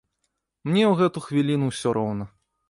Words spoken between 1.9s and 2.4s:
роўна.